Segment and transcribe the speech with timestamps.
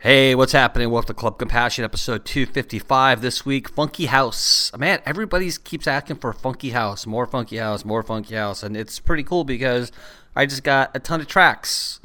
[0.00, 0.90] Hey, what's happening?
[0.90, 3.68] Welcome to Club Compassion, episode 255 this week.
[3.68, 4.70] Funky House.
[4.78, 8.62] Man, everybody keeps asking for Funky House, more Funky House, more Funky House.
[8.62, 9.90] And it's pretty cool because
[10.36, 11.98] I just got a ton of tracks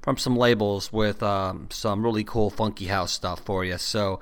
[0.00, 3.76] from some labels with um, some really cool Funky House stuff for you.
[3.76, 4.20] So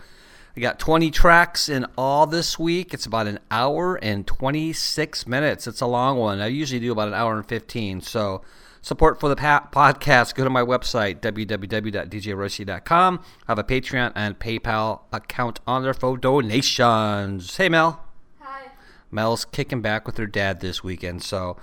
[0.57, 2.93] I got 20 tracks in all this week.
[2.93, 5.69] It's about an hour and 26 minutes.
[5.69, 6.41] It's a long one.
[6.41, 8.01] I usually do about an hour and 15.
[8.01, 8.43] So
[8.83, 13.21] support for the pa- podcast, go to my website, www.djroyski.com.
[13.23, 17.57] I have a Patreon and PayPal account on there for donations.
[17.57, 18.05] Hey, Mel.
[18.41, 18.73] Hi.
[19.11, 21.57] Mel's kicking back with her dad this weekend, so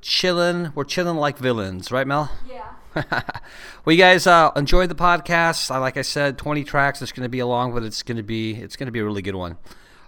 [0.00, 0.72] chilling.
[0.74, 2.30] We're chilling like villains, right, Mel?
[2.48, 2.64] Yeah.
[2.94, 5.70] well, you guys uh, enjoy the podcast.
[5.70, 7.00] I, like I said, 20 tracks.
[7.02, 8.98] It's going to be a long, but it's going to be it's going to be
[8.98, 9.58] a really good one.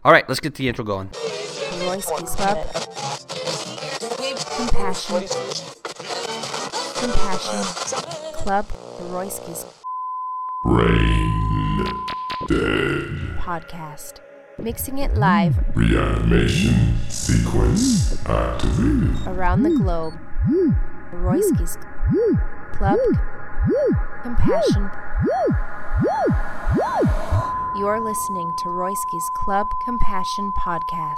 [0.05, 1.09] All right, let's get the intro going.
[1.09, 2.67] Royski's Club.
[4.57, 5.82] Compassion.
[7.03, 8.33] Compassion.
[8.35, 8.65] Club
[9.11, 9.67] Royski's
[10.63, 12.07] Brain
[12.47, 13.39] dead.
[13.41, 14.21] podcast.
[14.57, 19.27] Mixing it live Reanimation sequence activated.
[19.27, 20.15] around the globe.
[21.13, 21.77] Royski's
[22.73, 23.01] Club
[24.23, 24.89] Compassion.
[27.79, 31.17] You're listening to Royski's Club Compassion podcast.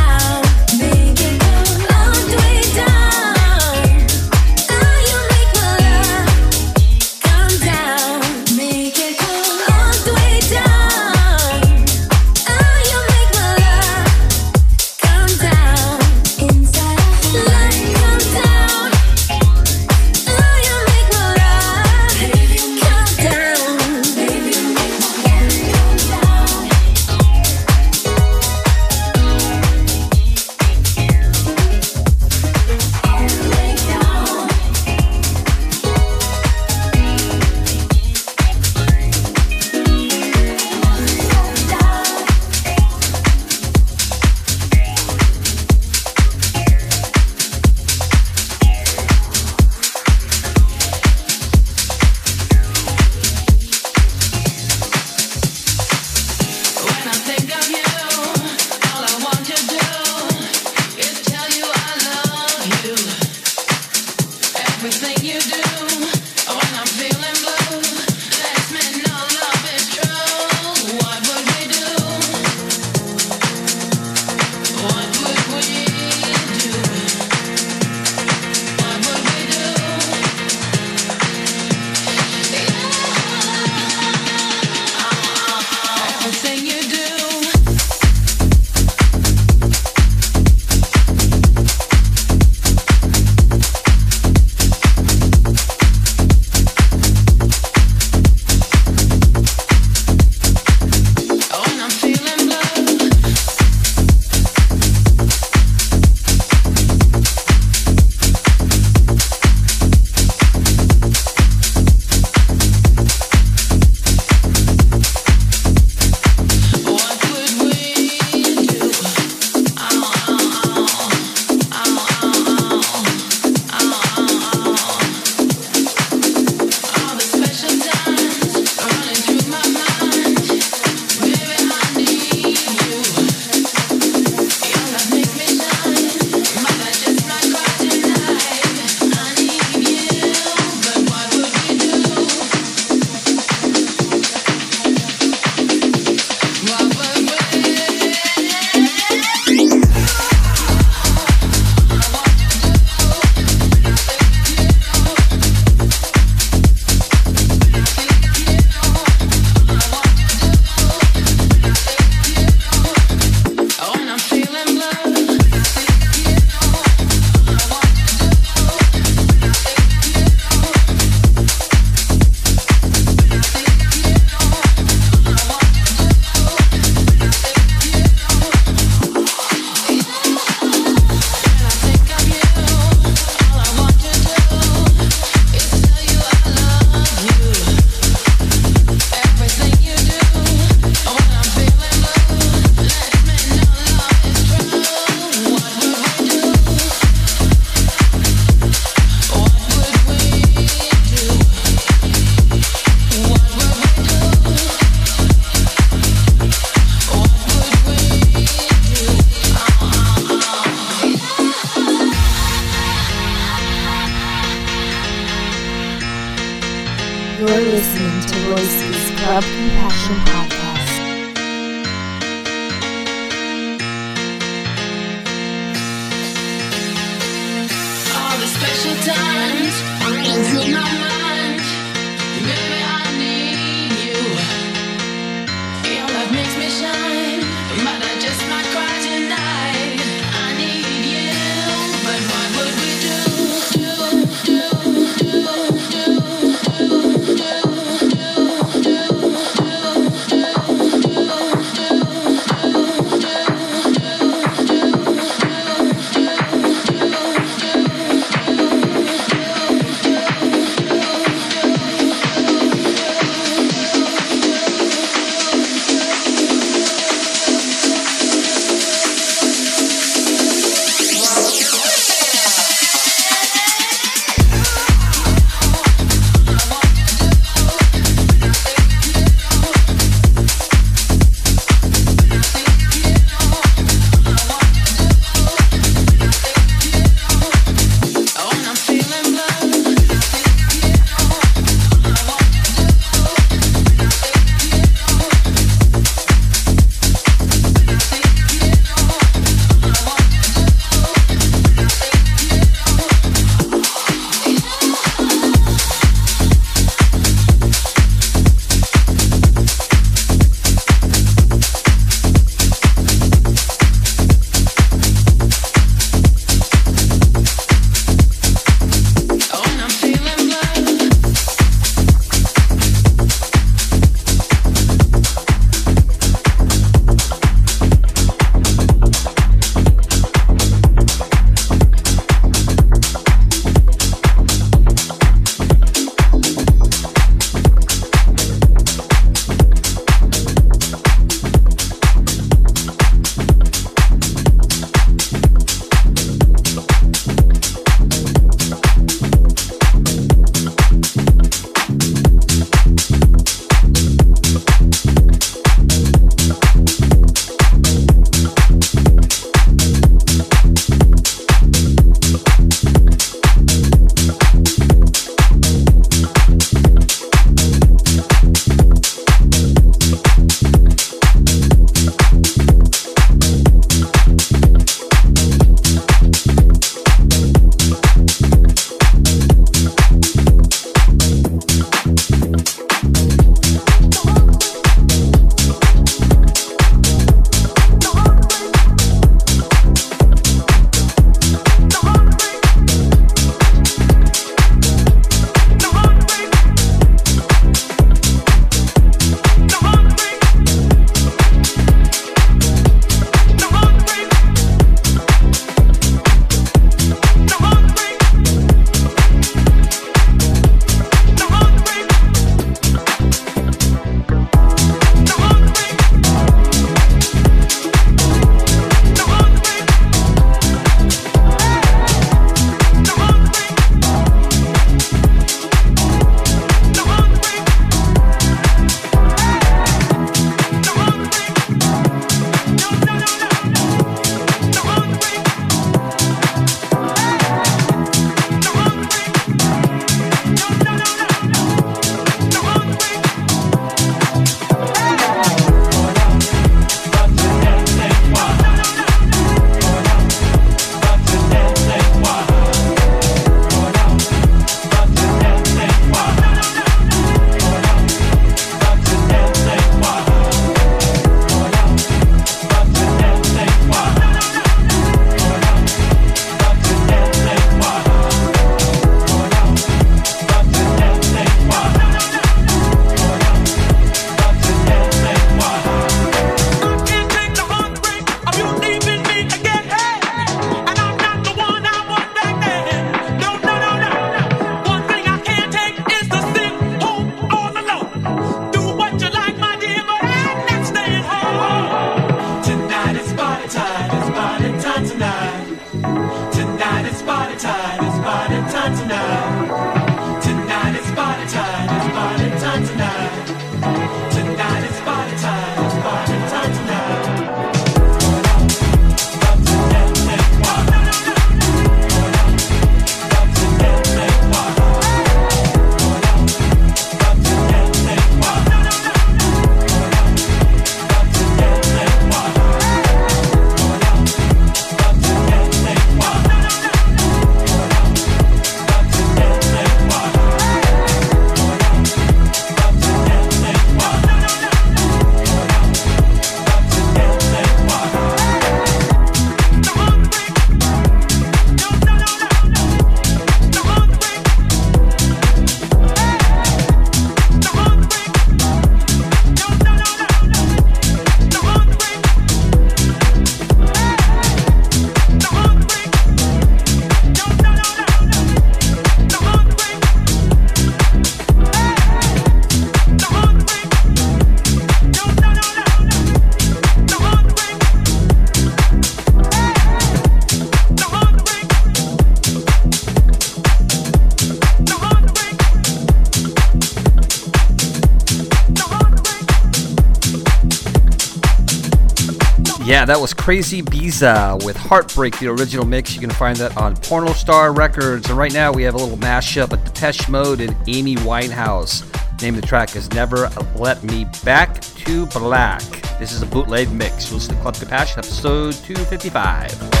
[583.10, 586.14] that was Crazibiza with Heartbreak, the original mix.
[586.14, 588.28] You can find that on Pornostar Records.
[588.28, 592.08] And right now we have a little mashup of Depeche Mode and Amy Winehouse.
[592.38, 595.82] The name of the track is Never Let Me Back to Black.
[596.20, 597.32] This is a bootleg mix.
[597.32, 600.00] Listen to Club Compassion, episode 255.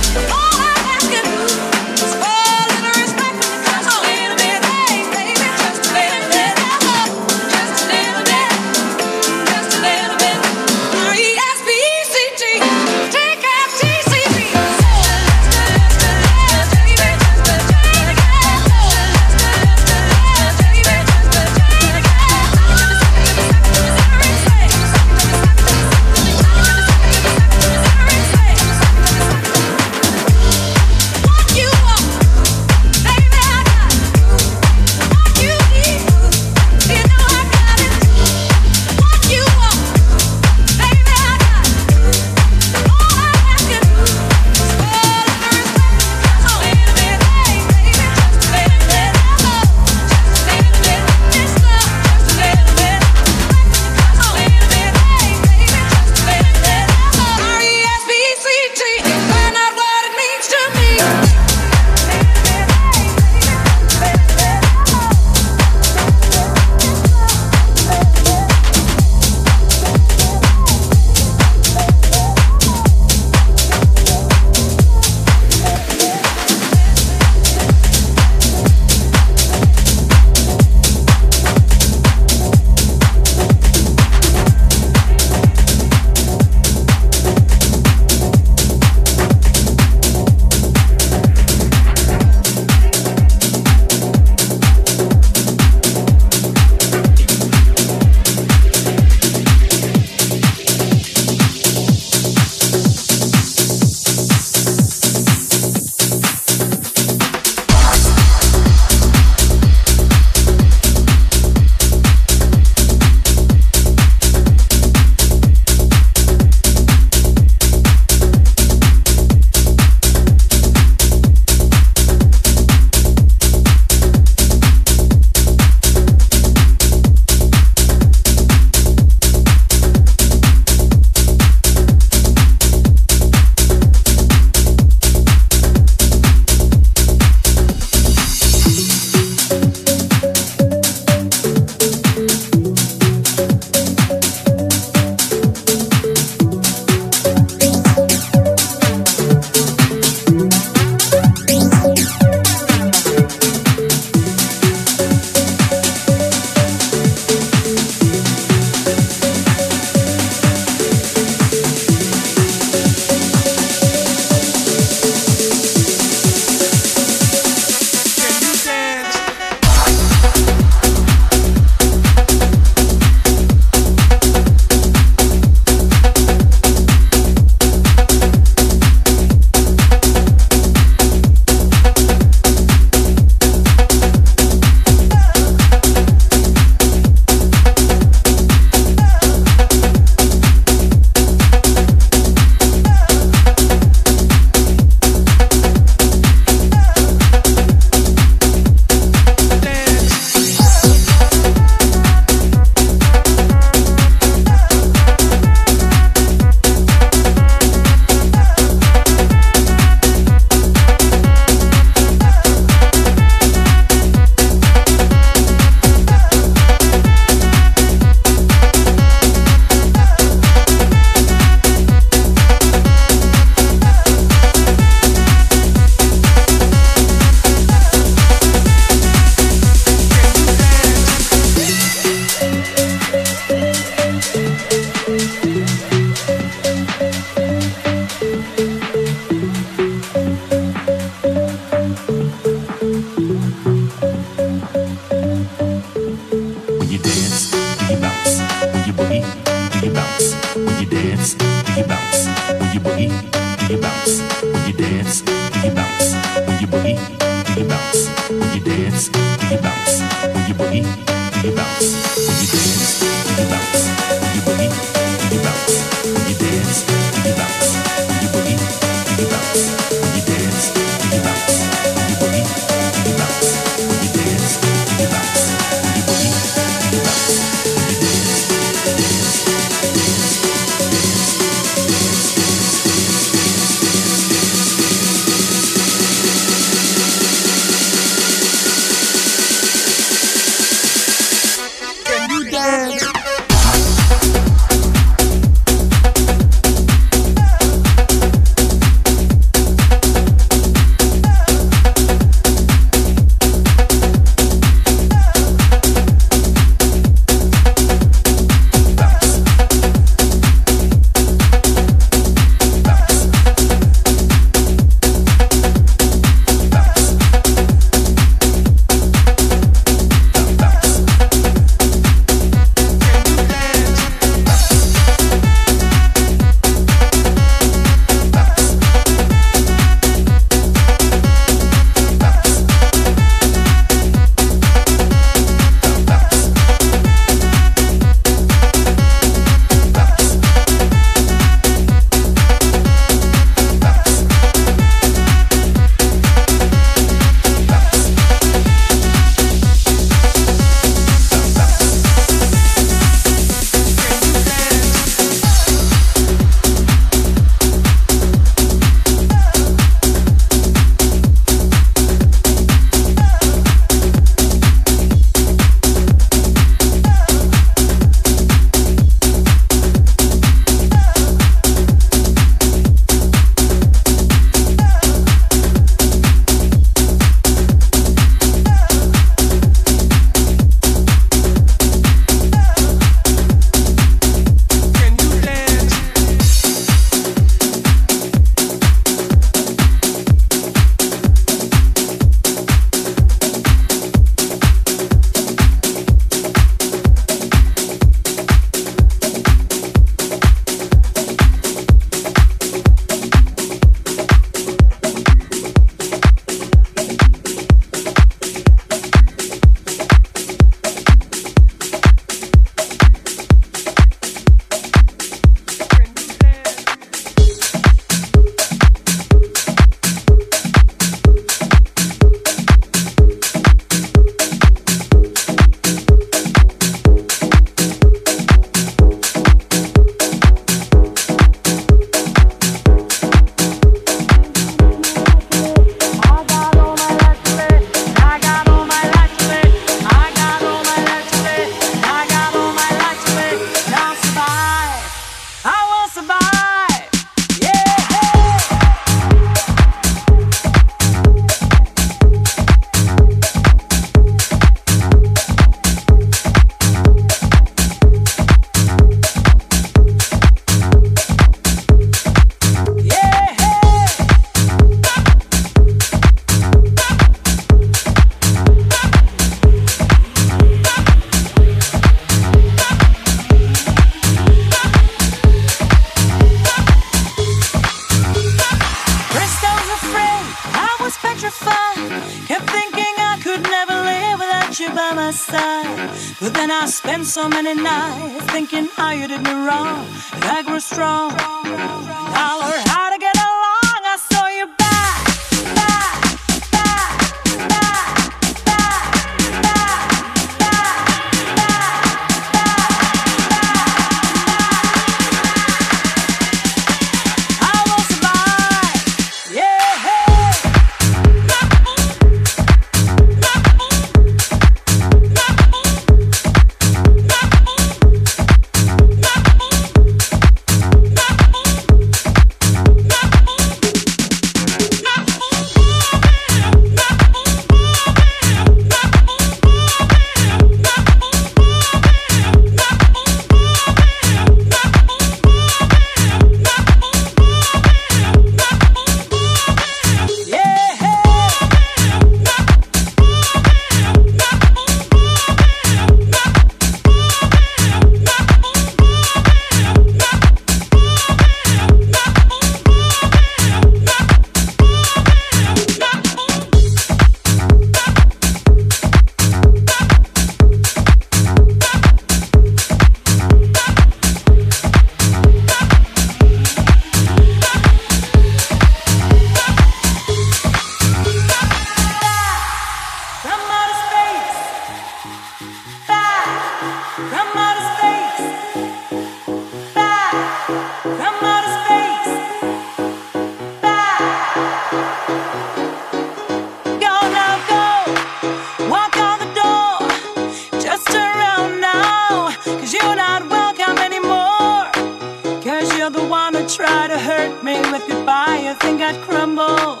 [598.08, 598.60] Goodbye.
[598.64, 600.00] You think I'd crumble.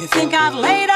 [0.00, 0.86] You think I'd lay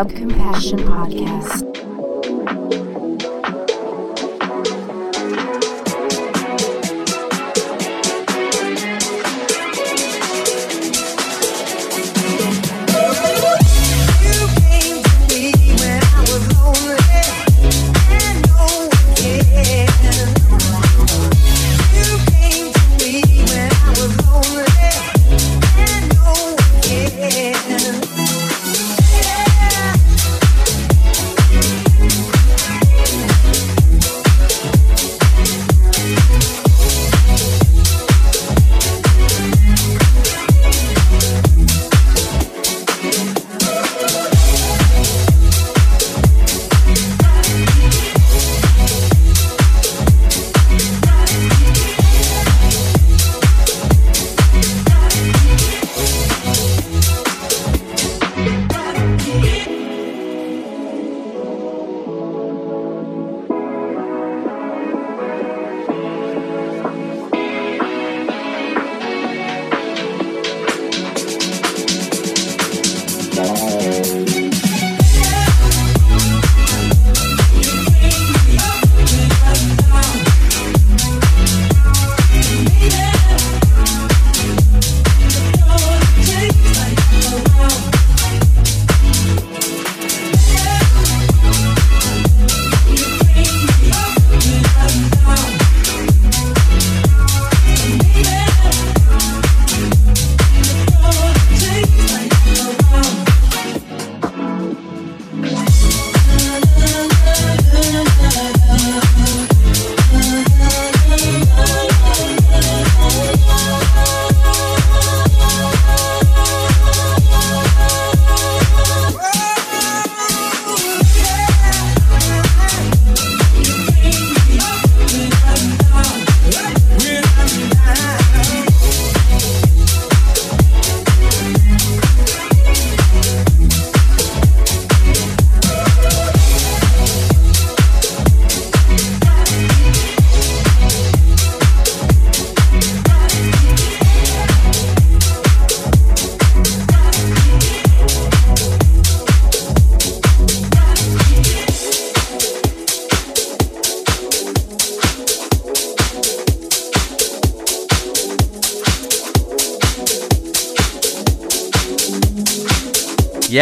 [0.00, 1.70] Club Compassion Podcast.
[27.20, 27.79] Yeah,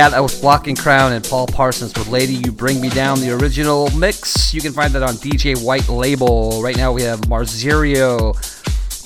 [0.06, 3.32] that was Block and Crown and Paul Parsons with Lady You Bring Me Down, the
[3.32, 4.54] original mix.
[4.54, 6.62] You can find that on DJ White Label.
[6.62, 8.32] Right now we have Marzirio,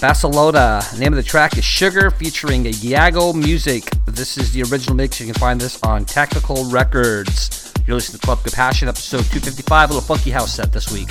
[0.03, 0.83] Barcelona.
[0.93, 3.85] The name of the track is Sugar featuring Iago Music.
[4.05, 5.19] This is the original mix.
[5.19, 7.73] You can find this on Tactical Records.
[7.87, 11.09] You're listening to Club Compassion, episode 255, a little funky house set this week.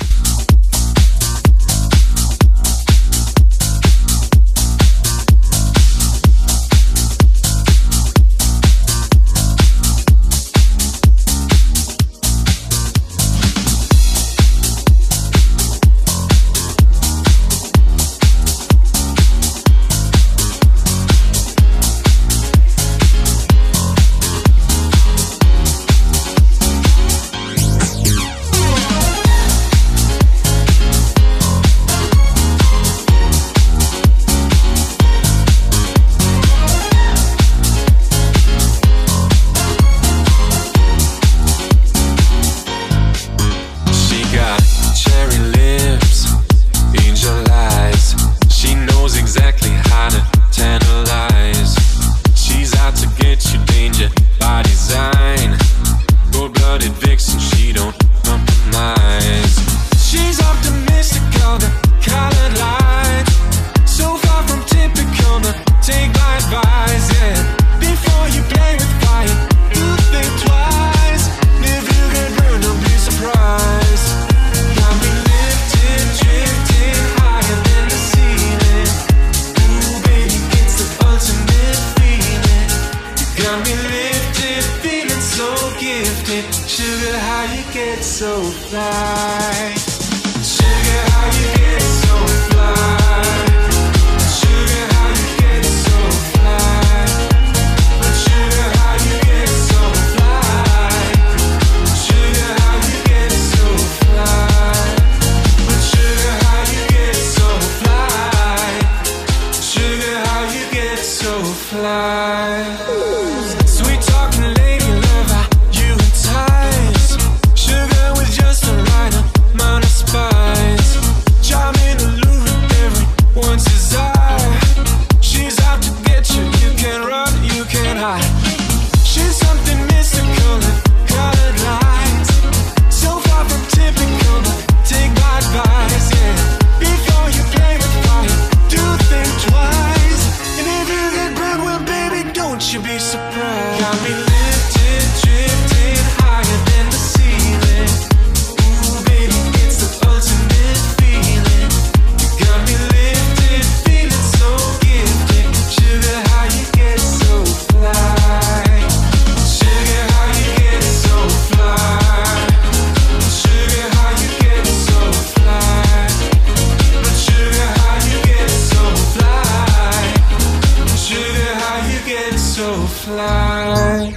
[172.52, 174.12] so fly.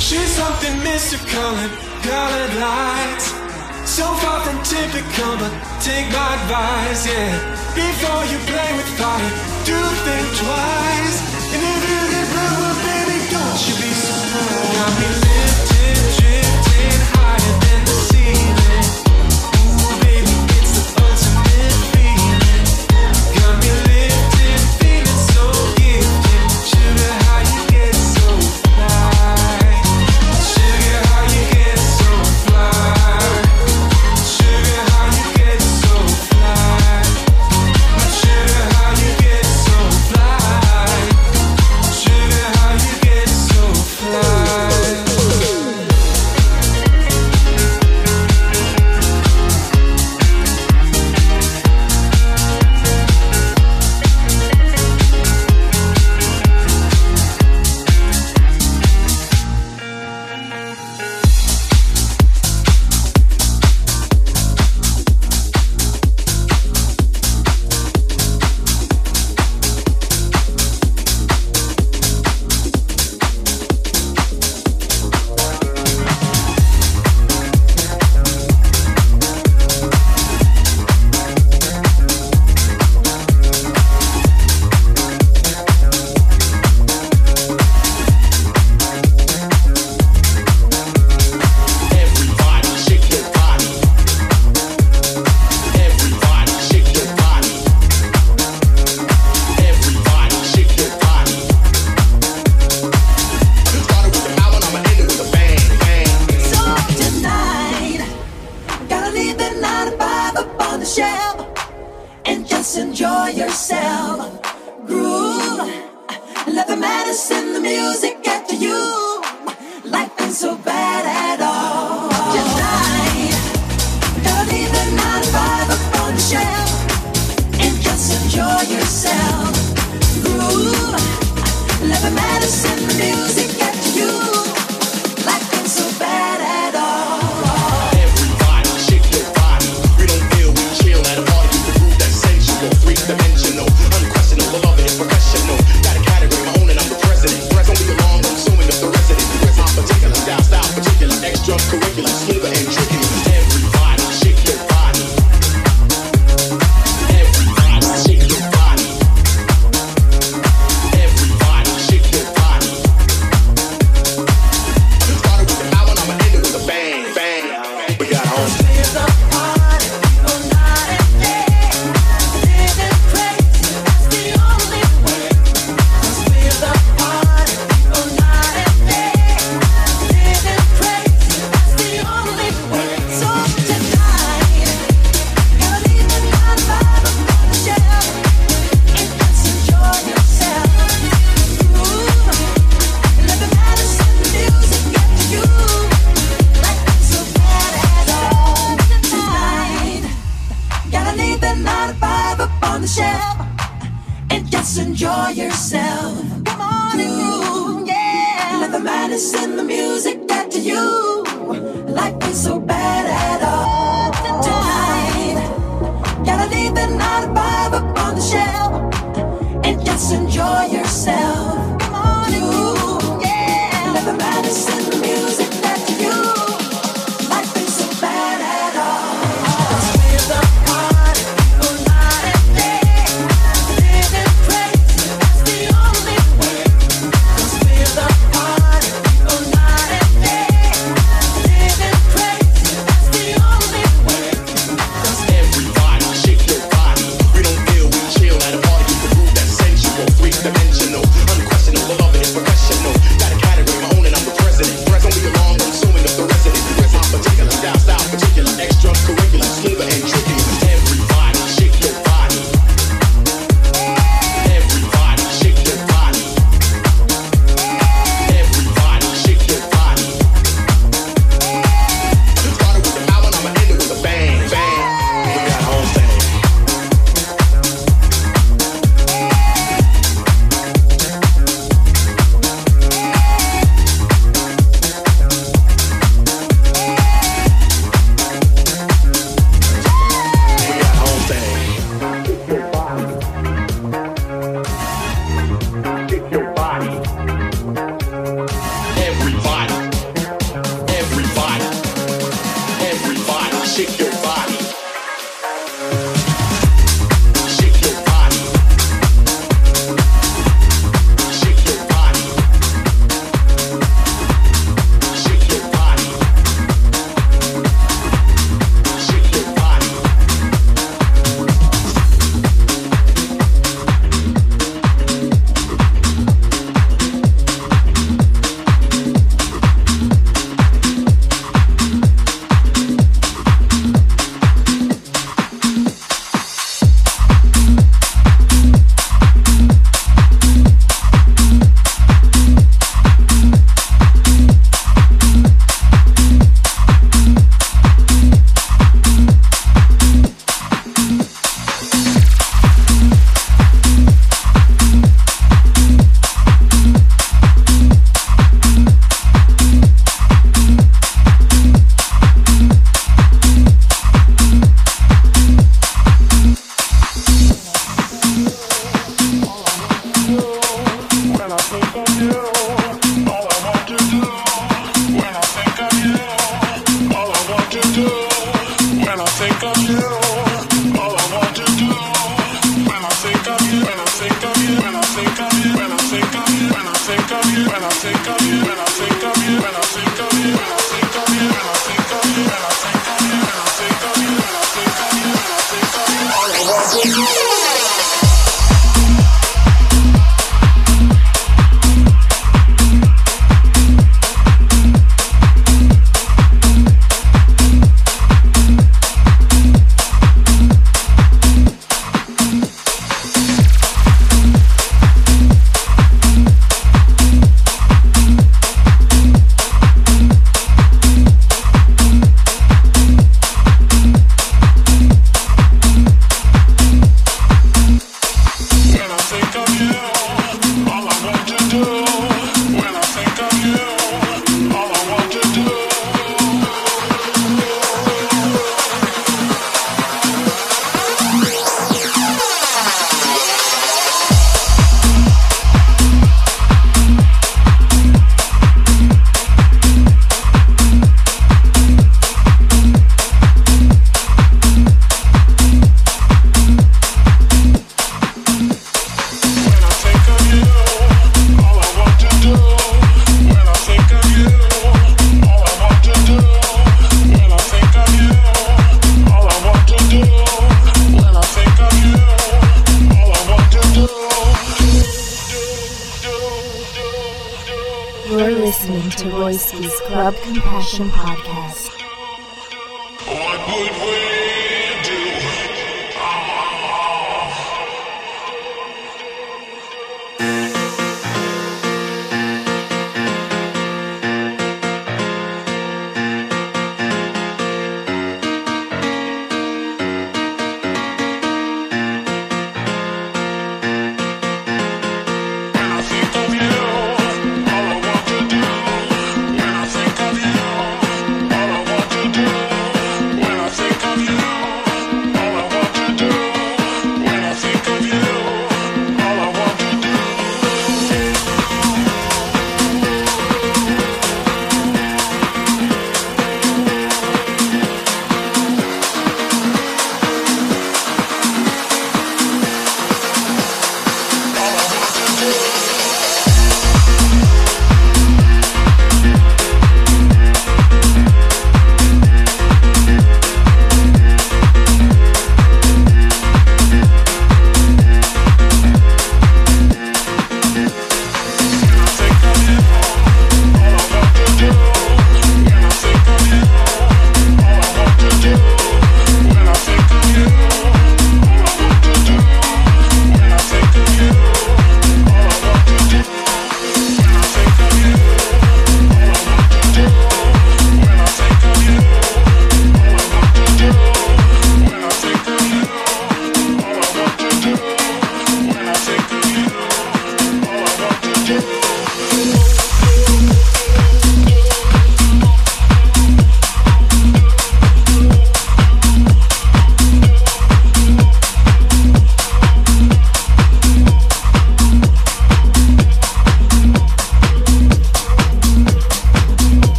[0.00, 1.72] She's something mystical and
[2.02, 3.26] colored lights.
[3.86, 7.30] So far from typical, but take my advice, yeah.
[7.72, 9.30] Before you play with fire,
[9.64, 11.18] do think twice.
[11.54, 12.15] And if you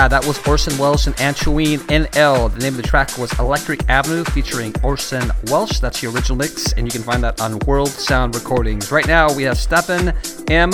[0.00, 2.50] Yeah, that was Orson Welsh and Anchoine NL.
[2.50, 5.78] The name of the track was Electric Avenue featuring Orson Welsh.
[5.78, 8.90] That's the original mix, and you can find that on World Sound Recordings.
[8.90, 10.14] Right now, we have Stefan
[10.48, 10.72] M.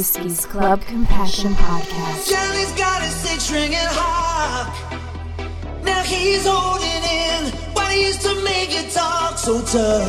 [0.09, 2.31] Royski's Club Compassion Podcast.
[2.31, 3.51] Johnny's got a six
[3.91, 4.73] harp.
[5.83, 10.07] Now he's holding in what he used to make it talk so tough.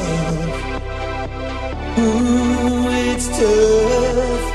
[1.99, 4.50] Ooh, it's tough.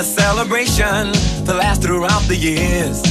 [0.00, 1.12] A celebration
[1.44, 3.02] to last throughout the years.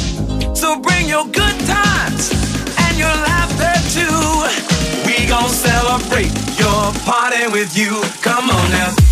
[0.59, 2.31] So bring your good times
[2.79, 5.05] and your laughter too.
[5.05, 8.01] We gon' celebrate your party with you.
[8.23, 9.08] Come on now.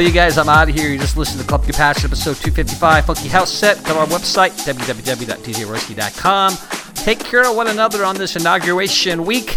[0.00, 0.88] Well, you guys, I'm out of here.
[0.88, 3.76] You just listened to Club Compassion episode 255, Funky House Set.
[3.84, 6.94] Go to our website, www.djroyski.com.
[6.94, 9.54] Take care of one another on this inauguration week.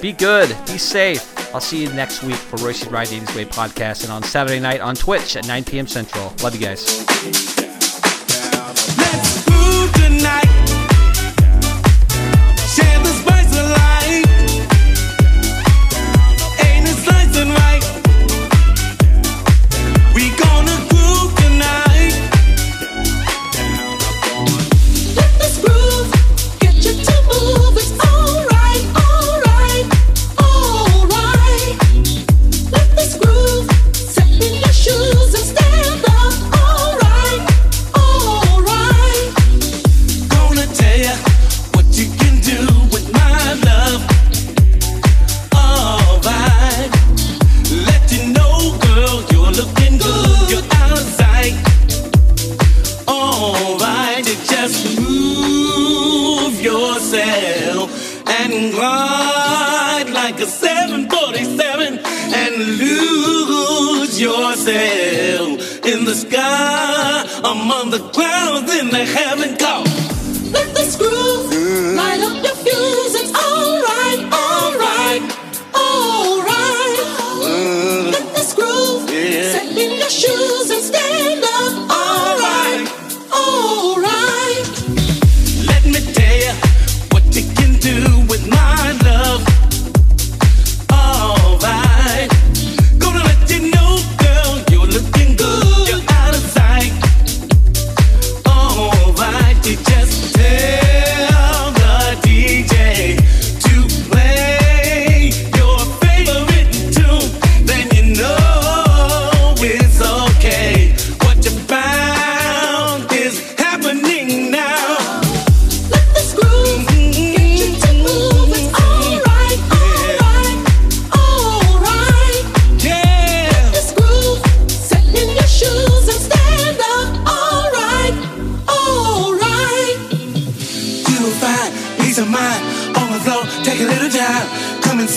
[0.00, 0.50] Be good.
[0.66, 1.52] Be safe.
[1.52, 4.80] I'll see you next week for Royce's Ride Davies Way podcast and on Saturday night
[4.80, 5.88] on Twitch at 9 p.m.
[5.88, 6.32] Central.
[6.40, 7.59] Love you guys.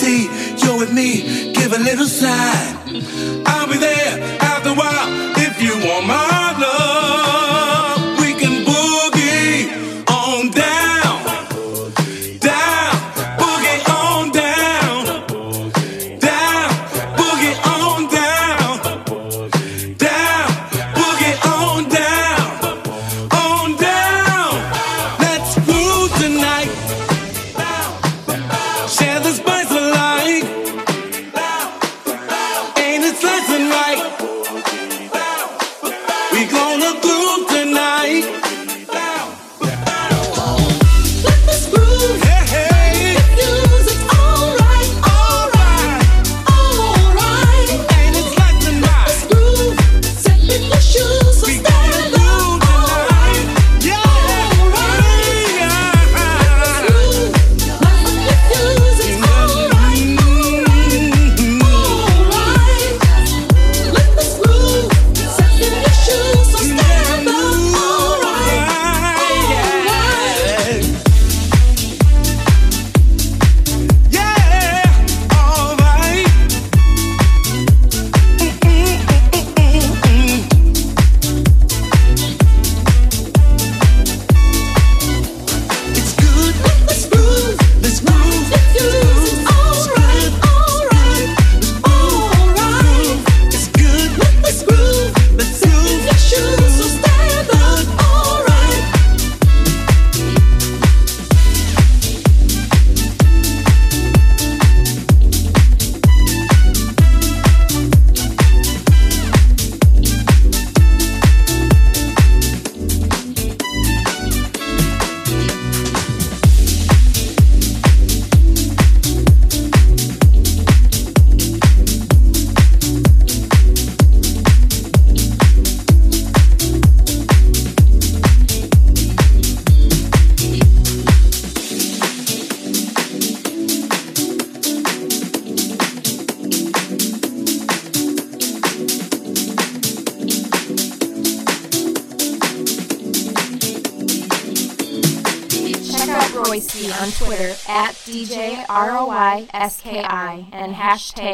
[0.04, 0.28] see
[0.62, 2.76] you with me give a little sign.
[3.46, 3.53] I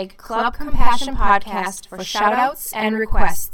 [0.00, 3.49] hashtag Club Compassion Podcast for shoutouts and requests.